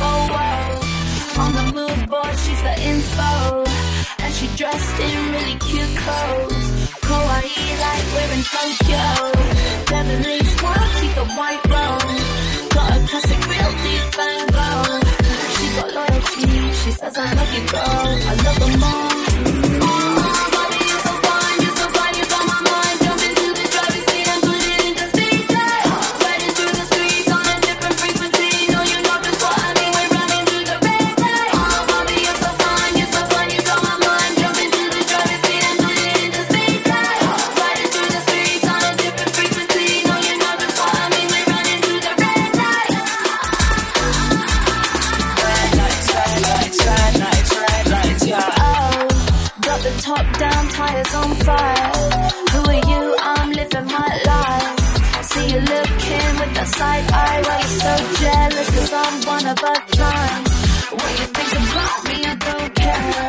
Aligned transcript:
whole 0.00 0.26
world. 0.36 0.84
On 1.42 1.50
the 1.58 1.66
mood 1.76 2.00
board, 2.10 2.36
she's 2.44 2.62
the 2.62 2.74
inspo. 2.90 3.30
And 4.22 4.32
she 4.34 4.46
dressed 4.60 4.98
in 5.06 5.18
really 5.34 5.56
cute 5.68 5.94
clothes. 6.02 6.66
Kawaii 7.06 7.66
like 7.84 8.06
we're 8.14 8.32
in 8.36 8.42
Tokyo. 8.54 9.06
Beverly 9.90 10.40
Swan, 10.54 10.88
keep 11.00 11.12
the 11.20 11.26
white 11.38 11.64
rose. 11.72 12.24
Got 12.74 12.90
a 12.96 13.00
classic 13.08 13.40
real 13.50 13.72
deep 13.84 14.04
Gogh. 14.56 15.00
She 15.54 15.66
got 15.76 15.88
loyalty, 15.98 16.72
she 16.80 16.90
says 16.90 17.16
I 17.16 17.26
love 17.34 17.52
you, 17.54 17.64
girl. 17.72 18.47
Top 50.08 50.38
down, 50.38 50.68
tires 50.68 51.14
on 51.20 51.30
fire. 51.46 51.90
Who 52.52 52.60
are 52.72 52.82
you? 52.90 53.02
I'm 53.32 53.48
living 53.60 53.88
my 53.98 54.10
life. 54.30 55.24
See 55.30 55.46
you 55.52 55.60
looking 55.72 56.30
with 56.40 56.52
the 56.58 56.66
side 56.76 57.06
eye. 57.22 57.40
Why 57.46 57.58
you 57.64 57.72
so 57.84 57.92
jealous? 58.22 58.68
Cause 58.74 58.92
I'm 59.02 59.14
one 59.34 59.46
of 59.52 59.58
a 59.72 59.74
kind. 60.00 60.44
What 60.98 61.12
you 61.20 61.26
think 61.36 61.52
about 61.64 61.98
me? 62.08 62.16
I 62.30 62.34
don't 62.46 62.74
care. 62.80 63.28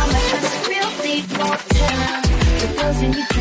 I'm 0.00 0.10
a 0.18 0.20
classic 0.28 0.62
real 0.72 0.90
deep 1.04 1.26
water. 1.38 1.96
The 2.60 2.68
girls 2.76 3.02
you 3.02 3.08
need 3.16 3.37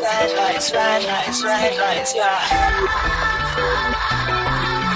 red 0.00 0.36
lights, 0.36 0.72
red 0.72 1.04
lights, 1.04 1.44
red 1.44 1.76
lights, 1.76 2.14
yeah. 2.14 2.38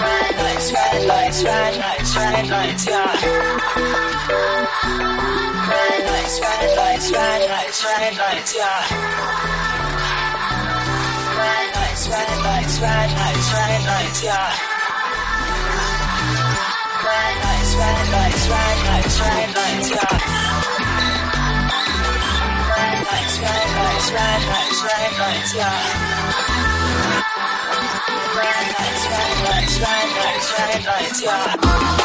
Red 0.01 0.37
lights, 0.37 0.73
red 0.73 1.05
lights, 1.07 1.45
red 1.45 1.77
lights, 1.77 2.17
red 2.17 2.47
lights, 2.49 2.87
yeah. 2.87 3.13
Red 5.69 6.05
lights, 6.09 6.41
red 6.41 6.77
lights, 6.77 7.13
red 7.13 7.51
lights, 7.51 7.85
red 7.85 8.17
lights, 8.17 8.55
yeah. 8.57 8.81
Red 11.39 11.69
lights, 11.77 12.09
red 12.09 12.39
lights, 12.45 12.81
red 12.81 13.11
lights, 13.13 13.53
red 13.53 13.85
lights, 13.85 14.23
yeah. 14.25 14.53
Red 17.05 17.37
lights, 17.45 17.75
red 17.77 18.09
lights, 18.17 18.49
red 18.49 18.79
lights, 18.89 19.21
lights, 25.57 25.57
yeah. 25.57 27.25
Red 28.37 28.67
lights, 28.75 29.05
red 29.11 29.39
lights, 29.49 29.81
red 29.81 30.11
lights, 30.17 30.53
red 30.59 30.85
lights, 30.85 31.23
yeah. 31.23 32.04